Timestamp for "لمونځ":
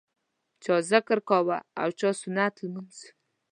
2.65-2.95